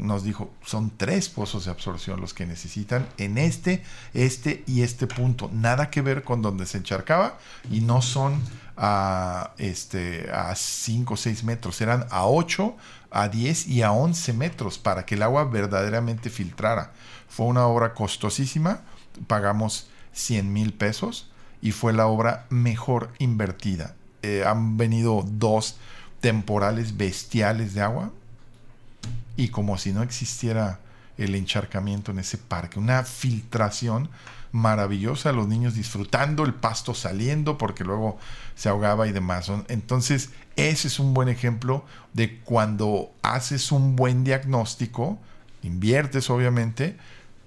[0.00, 3.82] nos dijo, son tres pozos de absorción los que necesitan en este,
[4.14, 5.50] este y este punto.
[5.52, 7.38] Nada que ver con donde se encharcaba
[7.70, 8.40] y no son
[8.76, 12.76] a, este, a 5 o 6 metros, eran a 8,
[13.10, 16.92] a 10 y a 11 metros para que el agua verdaderamente filtrara.
[17.28, 18.80] Fue una obra costosísima,
[19.26, 23.94] pagamos 100 mil pesos y fue la obra mejor invertida.
[24.22, 25.76] Eh, han venido dos
[26.20, 28.12] temporales bestiales de agua,
[29.42, 30.78] y como si no existiera
[31.18, 34.08] el encharcamiento en ese parque, una filtración
[34.52, 38.18] maravillosa, los niños disfrutando, el pasto saliendo porque luego
[38.54, 39.50] se ahogaba y demás.
[39.66, 45.18] Entonces, ese es un buen ejemplo de cuando haces un buen diagnóstico,
[45.64, 46.96] inviertes obviamente,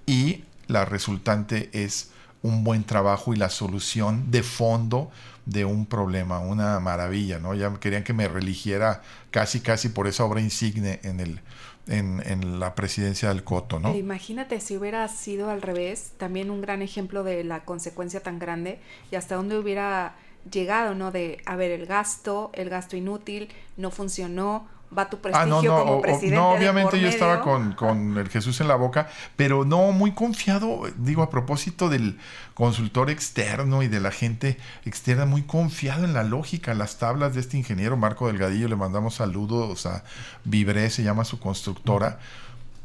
[0.04, 2.10] y la resultante es
[2.42, 5.10] un buen trabajo y la solución de fondo
[5.46, 7.54] de un problema, una maravilla, ¿no?
[7.54, 11.40] Ya querían que me religiera casi, casi por esa obra insigne en el,
[11.88, 13.94] en, la presidencia del Coto, ¿no?
[13.94, 18.80] imagínate si hubiera sido al revés, también un gran ejemplo de la consecuencia tan grande
[19.10, 20.16] y hasta dónde hubiera
[20.50, 21.10] llegado, ¿no?
[21.10, 25.62] De, a ver, el gasto, el gasto inútil, no funcionó, va tu prestigio ah, no,
[25.62, 26.36] no, como presidente.
[26.36, 30.82] No, obviamente yo estaba con, con, el Jesús en la boca, pero no, muy confiado,
[30.96, 32.18] digo, a propósito del
[32.54, 37.40] consultor externo y de la gente externa, muy confiado en la lógica, las tablas de
[37.40, 40.04] este ingeniero Marco Delgadillo, le mandamos saludos a
[40.44, 42.18] Vibré, se llama su constructora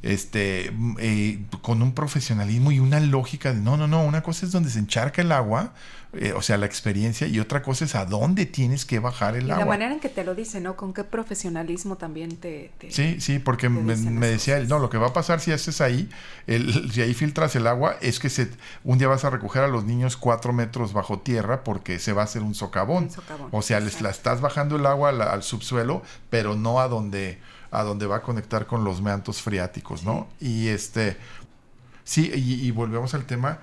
[0.04, 4.52] este, eh, con un profesionalismo y una lógica de no, no, no, una cosa es
[4.52, 5.74] donde se encharca el agua,
[6.14, 9.50] eh, o sea, la experiencia, y otra cosa es a dónde tienes que bajar el
[9.50, 9.64] agua.
[9.64, 10.76] La manera en que te lo dice, ¿no?
[10.76, 12.72] Con qué profesionalismo también te...
[12.90, 13.96] sí, sí, porque me,
[14.28, 16.10] decía él, no, lo que va a pasar si haces ahí,
[16.48, 18.50] el, si ahí filtras el agua, es que se,
[18.84, 22.24] un día vas a recoger a los niños cuatro metros bajo tierra porque se va
[22.24, 23.10] a hacer un socavón.
[23.52, 27.40] o sea, les, la estás bajando el agua al subsuelo, pero no a donde
[27.72, 30.28] a donde va a conectar con los mantos freáticos, ¿no?
[30.40, 31.18] Y este,
[32.04, 33.60] sí, y, volvemos al tema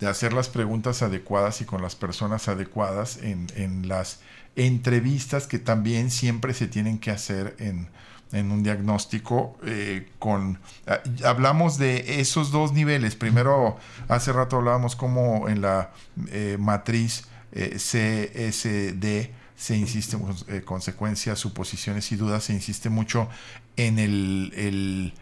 [0.00, 4.20] de hacer las preguntas adecuadas y con las personas adecuadas en, las
[4.56, 7.88] entrevistas que también siempre se tienen que hacer en,
[8.32, 14.96] en un diagnóstico eh, con ah, hablamos de esos dos niveles primero hace rato hablábamos
[14.96, 15.92] como en la
[16.32, 20.16] eh, matriz eh, CSD se insiste,
[20.48, 23.28] eh, consecuencias, suposiciones y dudas, se insiste mucho
[23.76, 25.12] en el,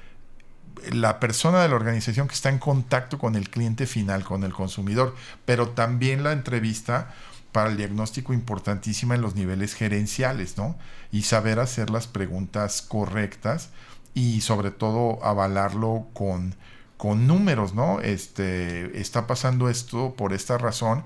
[0.92, 4.52] la persona de la organización que está en contacto con el cliente final, con el
[4.52, 7.12] consumidor, pero también la entrevista
[7.50, 10.78] para el diagnóstico importantísima en los niveles gerenciales, ¿no?
[11.10, 13.70] Y saber hacer las preguntas correctas
[14.14, 16.54] y sobre todo avalarlo con,
[16.96, 17.98] con números, ¿no?
[18.02, 21.02] Este, está pasando esto por esta razón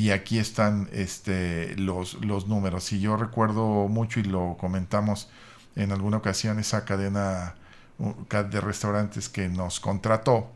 [0.00, 2.90] y aquí están este, los, los números.
[2.90, 5.28] Y yo recuerdo mucho y lo comentamos
[5.76, 7.54] en alguna ocasión esa cadena
[7.98, 10.50] de restaurantes que nos contrató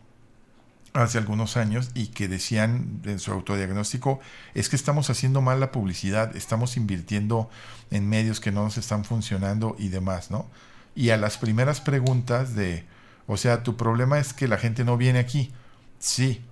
[0.94, 4.18] hace algunos años y que decían en su autodiagnóstico
[4.54, 7.50] es que estamos haciendo mal la publicidad, estamos invirtiendo
[7.90, 10.46] en medios que no nos están funcionando y demás, ¿no?
[10.94, 12.86] Y a las primeras preguntas de,
[13.26, 15.52] o sea, tu problema es que la gente no viene aquí.
[15.98, 16.42] Sí,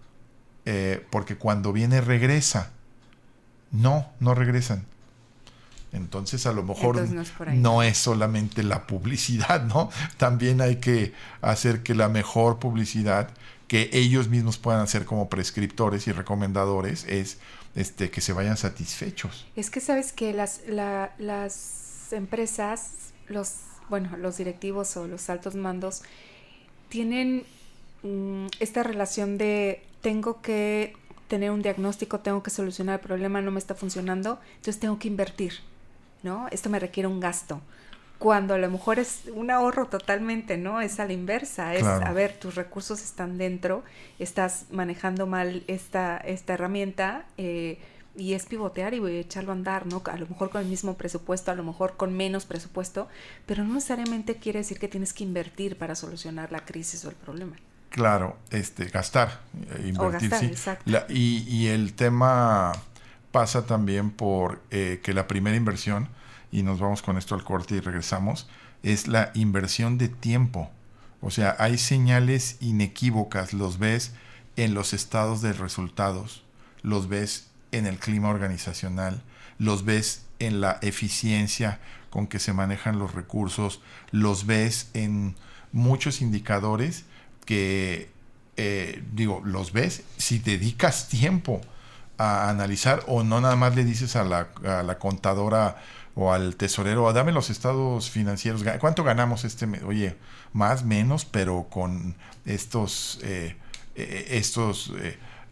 [0.66, 2.72] eh, porque cuando viene regresa.
[3.72, 4.84] No, no regresan.
[5.92, 7.06] Entonces a lo mejor
[7.52, 9.90] no es, solamente la publicidad, ¿no?
[10.16, 13.30] También hay que hacer que la mejor publicidad
[13.68, 17.38] que ellos mismos puedan hacer como prescriptores y recomendadores es
[17.74, 19.46] este, que se vayan satisfechos.
[19.56, 23.54] Es que sabes que las, las empresas, los,
[23.88, 26.02] bueno, los directivos o los altos mandos
[26.88, 27.44] tienen
[28.02, 30.94] mm, esta relación de tengo que
[31.32, 35.08] tener un diagnóstico, tengo que solucionar el problema, no me está funcionando, entonces tengo que
[35.08, 35.54] invertir,
[36.22, 36.46] ¿no?
[36.50, 37.62] Esto me requiere un gasto.
[38.18, 40.82] Cuando a lo mejor es un ahorro totalmente, ¿no?
[40.82, 43.82] Es a la inversa, es, a ver, tus recursos están dentro,
[44.18, 47.78] estás manejando mal esta, esta herramienta, eh,
[48.14, 50.02] y es pivotear y echarlo a andar, ¿no?
[50.04, 53.08] A lo mejor con el mismo presupuesto, a lo mejor con menos presupuesto,
[53.46, 57.16] pero no necesariamente quiere decir que tienes que invertir para solucionar la crisis o el
[57.16, 57.56] problema.
[57.92, 60.46] Claro, este, gastar, eh, invertir, gastar, sí.
[60.46, 60.82] exacto.
[60.90, 62.72] La- y, y el tema
[63.30, 66.08] pasa también por eh, que la primera inversión,
[66.50, 68.48] y nos vamos con esto al corte y regresamos,
[68.82, 70.70] es la inversión de tiempo.
[71.20, 74.12] O sea, hay señales inequívocas, los ves
[74.56, 76.42] en los estados de resultados,
[76.82, 79.22] los ves en el clima organizacional,
[79.58, 81.78] los ves en la eficiencia
[82.10, 85.36] con que se manejan los recursos, los ves en
[85.72, 87.04] muchos indicadores
[87.44, 88.10] que,
[88.56, 91.60] eh, digo, los ves si dedicas tiempo
[92.18, 95.76] a analizar o no nada más le dices a la, contadora
[96.14, 99.82] o al tesorero, "Ah, dame los estados financieros, ¿cuánto ganamos este mes?
[99.82, 100.16] Oye,
[100.52, 103.56] más, menos, pero con estos, eh,
[103.96, 104.92] eh, estos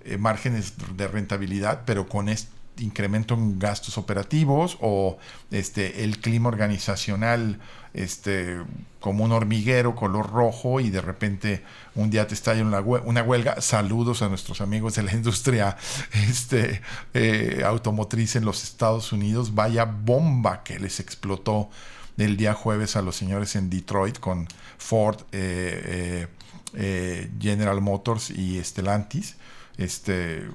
[0.04, 5.18] eh, márgenes de rentabilidad, pero con este incremento en gastos operativos o
[5.50, 7.58] este el clima organizacional
[7.94, 8.58] este
[9.00, 11.64] como un hormiguero color rojo y de repente
[11.94, 13.60] un día te estalla una, hue- una huelga.
[13.60, 15.76] Saludos a nuestros amigos de la industria
[16.12, 16.82] este
[17.14, 19.54] eh, automotriz en los Estados Unidos.
[19.54, 21.68] Vaya bomba que les explotó
[22.18, 24.46] el día jueves a los señores en Detroit con
[24.78, 26.26] Ford eh,
[26.74, 29.36] eh, General Motors y Stellantis
[29.80, 30.46] este,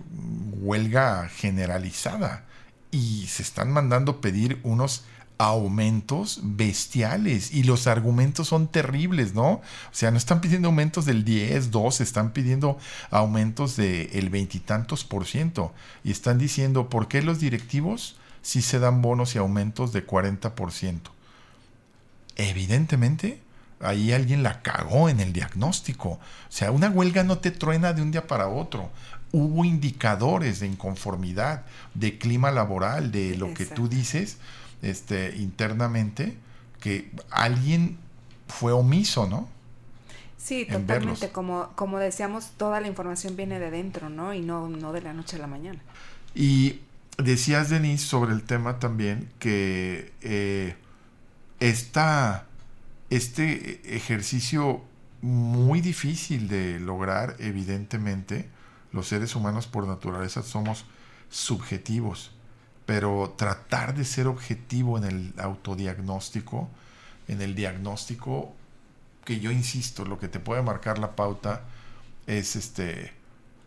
[0.61, 2.45] huelga generalizada
[2.91, 5.03] y se están mandando pedir unos
[5.38, 9.49] aumentos bestiales y los argumentos son terribles, ¿no?
[9.49, 12.77] O sea, no están pidiendo aumentos del 10, 12, están pidiendo
[13.09, 19.01] aumentos del veintitantos por ciento y están diciendo, ¿por qué los directivos sí se dan
[19.01, 21.11] bonos y aumentos de 40 por ciento?
[22.38, 23.41] Evidentemente,
[23.81, 26.09] ahí alguien la cagó en el diagnóstico.
[26.09, 28.89] O sea, una huelga no te truena de un día para otro.
[29.38, 34.38] Hubo indicadores de inconformidad, de clima laboral, de lo que tú dices
[34.82, 36.38] este, internamente,
[36.80, 37.98] que alguien
[38.48, 39.50] fue omiso, ¿no?
[40.38, 41.19] Sí, en verlos.
[41.19, 41.30] totalmente.
[41.32, 44.34] Como, como decíamos, toda la información viene de dentro, ¿no?
[44.34, 45.80] Y no, no de la noche a la mañana.
[46.34, 46.80] Y
[47.17, 50.76] decías, Denise, sobre el tema también que eh,
[51.60, 52.45] esta,
[53.10, 54.82] este ejercicio
[55.21, 58.48] muy difícil de lograr, evidentemente,
[58.95, 60.86] los seres humanos por naturaleza somos
[61.29, 62.31] subjetivos,
[62.86, 66.69] pero tratar de ser objetivo en el autodiagnóstico,
[67.27, 68.53] en el diagnóstico,
[69.25, 71.63] que yo insisto, lo que te puede marcar la pauta
[72.25, 73.12] es este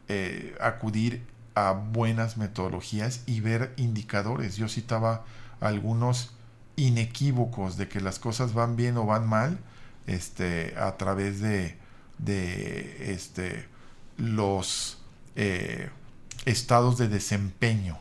[0.08, 1.22] eh, acudir
[1.54, 4.56] a buenas metodologías y ver indicadores.
[4.56, 5.26] Yo citaba
[5.60, 6.32] algunos
[6.76, 9.58] inequívocos de que las cosas van bien o van mal
[10.06, 11.76] este, a través de,
[12.18, 13.66] de este,
[14.16, 14.97] los
[15.38, 15.88] eh,
[16.46, 17.96] estados de desempeño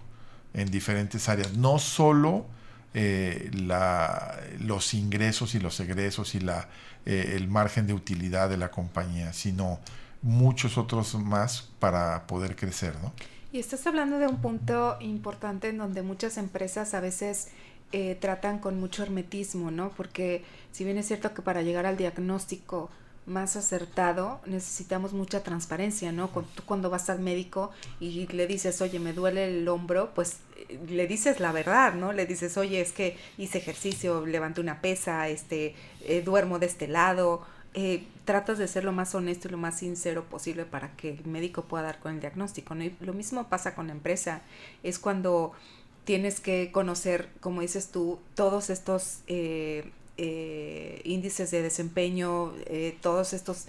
[0.56, 1.54] en diferentes áreas.
[1.54, 2.48] No solo
[2.94, 6.68] eh, la, los ingresos y los egresos y la,
[7.06, 9.80] eh, el margen de utilidad de la compañía, sino
[10.24, 13.14] muchos otros más para poder crecer, ¿no?
[13.52, 17.50] Y estás hablando de un punto importante en donde muchas empresas a veces
[17.92, 19.90] eh, tratan con mucho hermetismo, ¿no?
[19.92, 22.90] Porque si bien es cierto que para llegar al diagnóstico
[23.28, 26.30] más acertado necesitamos mucha transparencia, ¿no?
[26.32, 30.38] Cu- Tú cuando vas al médico y le dices, oye, me duele el hombro, pues
[30.70, 32.14] eh, le dices la verdad, ¿no?
[32.14, 36.88] Le dices, oye, es que hice ejercicio, levanté una pesa, este, eh, duermo de este
[36.88, 37.42] lado,
[37.74, 41.26] eh, tratas de ser lo más honesto y lo más sincero posible para que el
[41.26, 42.76] médico pueda dar con el diagnóstico.
[42.76, 42.84] ¿no?
[42.86, 44.42] Y lo mismo pasa con la empresa.
[44.84, 45.52] Es cuando
[46.06, 53.34] tienes que conocer, como dices tú, todos estos eh, eh, índices de desempeño, eh, todos
[53.34, 53.66] estos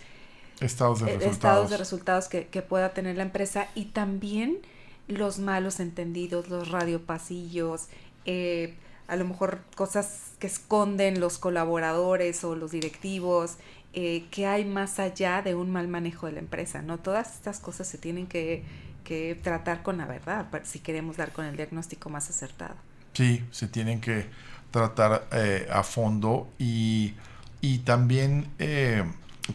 [0.61, 1.35] Estados de eh, resultados.
[1.37, 4.59] estados de resultados que, que pueda tener la empresa y también
[5.07, 7.87] los malos entendidos, los radiopasillos,
[8.27, 8.75] eh,
[9.07, 13.57] a lo mejor cosas que esconden los colaboradores o los directivos,
[13.95, 16.99] eh, que hay más allá de un mal manejo de la empresa, ¿no?
[16.99, 18.65] Todas estas cosas se tienen que,
[19.05, 22.75] que tratar con la verdad si queremos dar con el diagnóstico más acertado.
[23.15, 24.27] Sí, se tienen que
[24.71, 27.15] tratar eh, a fondo y,
[27.61, 29.05] y también eh,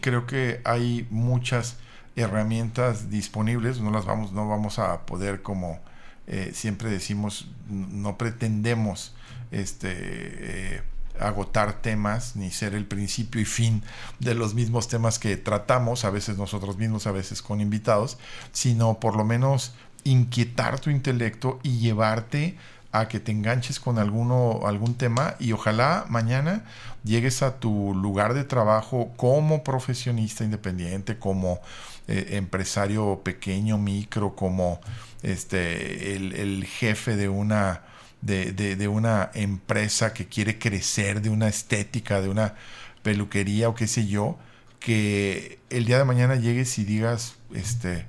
[0.00, 1.76] creo que hay muchas
[2.16, 5.80] herramientas disponibles, no las vamos, no vamos a poder como
[6.26, 9.14] eh, siempre decimos, no pretendemos
[9.50, 10.82] este
[11.20, 13.82] agotar temas ni ser el principio y fin
[14.18, 18.18] de los mismos temas que tratamos, a veces nosotros mismos, a veces con invitados,
[18.52, 22.56] sino por lo menos inquietar tu intelecto y llevarte
[22.94, 26.64] a que te enganches con alguno, algún tema y ojalá mañana
[27.02, 31.60] llegues a tu lugar de trabajo como profesionista independiente, como
[32.06, 34.80] eh, empresario pequeño, micro, como
[35.24, 37.82] este el, el jefe de una
[38.22, 42.54] de, de, de una empresa que quiere crecer, de una estética, de una
[43.02, 44.38] peluquería o qué sé yo,
[44.78, 48.06] que el día de mañana llegues y digas, este,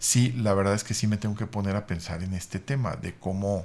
[0.00, 2.96] sí, la verdad es que sí me tengo que poner a pensar en este tema
[2.96, 3.64] de cómo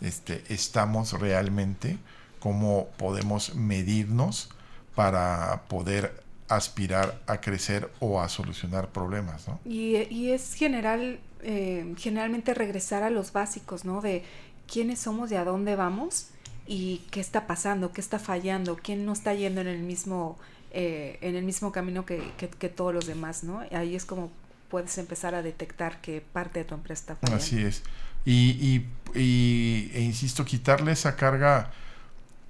[0.00, 1.98] este, estamos realmente,
[2.38, 4.50] cómo podemos medirnos
[4.94, 9.60] para poder aspirar a crecer o a solucionar problemas, ¿no?
[9.64, 14.00] Y, y es general, eh, generalmente regresar a los básicos, ¿no?
[14.00, 14.24] De
[14.66, 16.28] quiénes somos y a dónde vamos
[16.66, 20.38] y qué está pasando, qué está fallando, quién no está yendo en el mismo,
[20.72, 23.60] eh, en el mismo camino que, que, que, todos los demás, ¿no?
[23.70, 24.30] Ahí es como
[24.70, 27.44] puedes empezar a detectar que parte de tu empresa está fallando.
[27.44, 27.82] Así es.
[28.24, 31.70] Y, e insisto, quitarle esa carga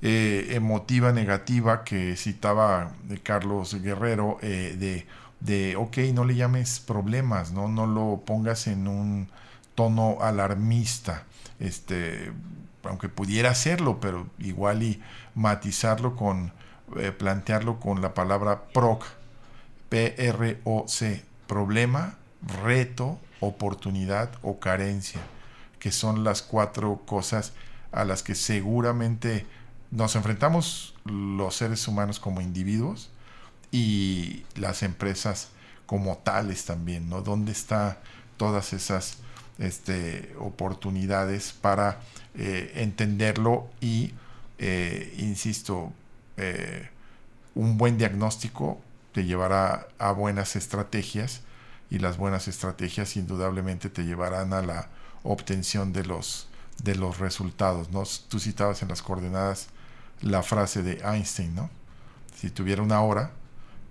[0.02, 5.06] eh, emotiva negativa que citaba de Carlos Guerrero eh, de,
[5.40, 7.68] de, ok, no le llames problemas, ¿no?
[7.68, 9.28] no lo pongas en un
[9.74, 11.24] tono alarmista,
[11.58, 12.32] este,
[12.84, 15.02] aunque pudiera hacerlo, pero igual y
[15.34, 16.52] matizarlo con,
[16.96, 19.04] eh, plantearlo con la palabra PROC,
[19.88, 22.16] P-R-O-C, problema,
[22.62, 25.20] reto, oportunidad o carencia,
[25.80, 27.52] que son las cuatro cosas
[27.90, 29.46] a las que seguramente
[29.90, 33.10] nos enfrentamos los seres humanos como individuos
[33.72, 35.48] y las empresas
[35.86, 37.22] como tales también, ¿no?
[37.22, 37.96] ¿Dónde están
[38.36, 39.18] todas esas
[39.58, 42.00] este, oportunidades para
[42.34, 44.12] eh, entenderlo y,
[44.58, 45.92] eh, insisto,
[46.36, 46.88] eh,
[47.54, 48.80] un buen diagnóstico
[49.12, 51.42] te llevará a buenas estrategias
[51.90, 54.88] y las buenas estrategias indudablemente te llevarán a la
[55.22, 56.48] obtención de los,
[56.82, 58.02] de los resultados, ¿no?
[58.28, 59.68] Tú citabas en las coordenadas
[60.22, 61.70] la frase de Einstein, ¿no?
[62.34, 63.32] Si tuviera una hora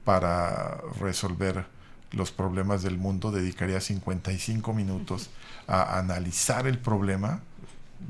[0.04, 1.66] para resolver
[2.12, 5.30] los problemas del mundo, dedicaría 55 minutos
[5.68, 7.42] a analizar el problema,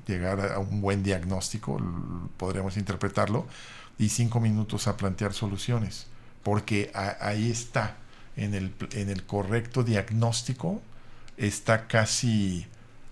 [0.07, 1.77] llegar a un buen diagnóstico,
[2.37, 3.45] podríamos interpretarlo,
[3.97, 6.07] y 5 minutos a plantear soluciones,
[6.43, 7.97] porque ahí está,
[8.37, 10.81] en el, en el correcto diagnóstico,
[11.35, 12.65] está casi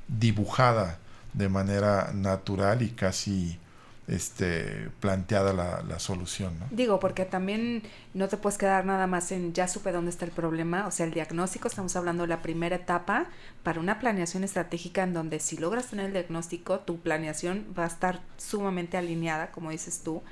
[0.07, 0.99] dibujada
[1.33, 3.59] de manera natural y casi
[4.07, 6.57] este, planteada la, la, solución.
[6.59, 6.65] ¿no?
[6.71, 7.83] Digo, porque también
[8.13, 11.05] no te puedes quedar nada más en ya supe dónde está el problema, o sea,
[11.05, 13.25] el diagnóstico, estamos hablando de la primera etapa
[13.63, 17.87] para una planeación estratégica en donde si logras tener el diagnóstico, tu planeación va a
[17.87, 20.23] estar sumamente alineada, como dices tú,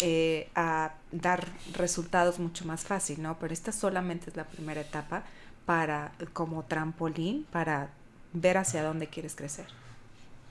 [0.00, 3.38] eh, a dar resultados mucho más fácil, ¿no?
[3.38, 5.22] Pero esta solamente es la primera etapa
[5.64, 7.90] para, como trampolín, para
[8.32, 9.66] ver hacia dónde quieres crecer.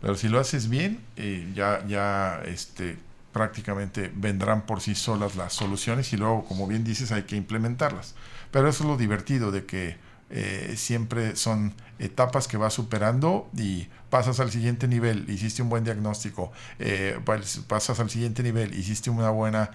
[0.01, 2.97] Pero si lo haces bien, eh, ya, ya este,
[3.31, 8.15] prácticamente vendrán por sí solas las soluciones y luego, como bien dices, hay que implementarlas.
[8.49, 9.95] Pero eso es lo divertido de que
[10.31, 15.83] eh, siempre son etapas que vas superando y pasas al siguiente nivel, hiciste un buen
[15.83, 17.19] diagnóstico, eh,
[17.67, 19.71] pasas al siguiente nivel, hiciste una buena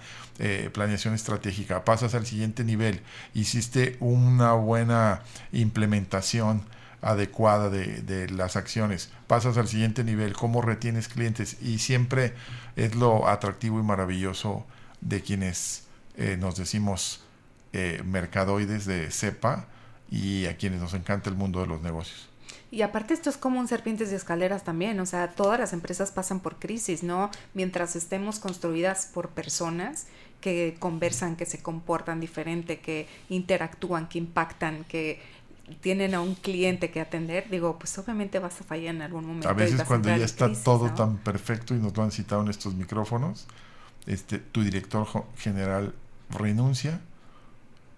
[0.73, 3.01] planeación estratégica, pasas al siguiente nivel,
[3.33, 6.63] hiciste una buena implementación
[7.09, 12.33] adecuada de, las acciones, pasas al siguiente nivel, cómo retienes clientes y siempre
[12.75, 14.65] es lo atractivo y maravilloso
[15.01, 15.85] de quienes
[16.17, 17.21] eh, nos decimos
[17.73, 19.67] eh, mercadoides de cepa
[20.09, 22.29] y a quienes nos encanta el mundo de los negocios.
[22.69, 26.11] Y aparte esto es como un serpientes de escaleras también, o sea, todas las empresas
[26.11, 27.31] pasan por crisis, ¿no?
[27.53, 30.07] Mientras estemos construidas por personas
[30.41, 35.21] que conversan, que se comportan diferente, que interactúan, que impactan, que
[35.81, 39.49] tienen a un cliente que atender, digo, pues obviamente vas a fallar en algún momento.
[39.49, 40.93] A veces cuando ya está crisis, todo ¿no?
[40.93, 43.47] tan perfecto y nos lo han citado en estos micrófonos,
[44.05, 45.07] este, tu director
[45.37, 45.93] general
[46.29, 47.01] renuncia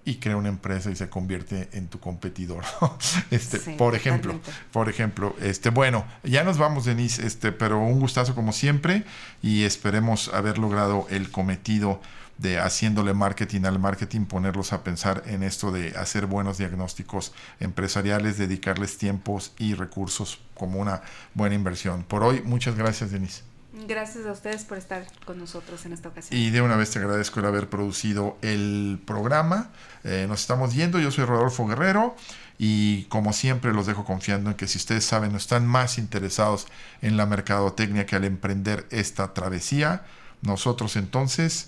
[0.06, 2.64] y crea una empresa y se convierte en tu competidor.
[3.32, 4.68] este, sí, por ejemplo, totalmente.
[4.72, 9.04] por ejemplo, este, bueno, ya nos vamos, Denise, este, pero un gustazo como siempre
[9.44, 12.02] y esperemos haber logrado el cometido
[12.40, 18.38] de haciéndole marketing al marketing, ponerlos a pensar en esto de hacer buenos diagnósticos empresariales,
[18.38, 21.02] dedicarles tiempos y recursos como una
[21.34, 22.04] buena inversión.
[22.04, 23.44] Por hoy, muchas gracias, Denise.
[23.88, 26.40] Gracias a ustedes por estar con nosotros en esta ocasión.
[26.40, 29.70] Y de una vez te agradezco el haber producido el programa.
[30.04, 31.00] Eh, nos estamos yendo.
[31.00, 32.16] Yo soy Rodolfo Guerrero
[32.58, 36.68] y como siempre los dejo confiando en que si ustedes saben o están más interesados
[37.02, 40.04] en la mercadotecnia que al emprender esta travesía,
[40.42, 41.68] nosotros entonces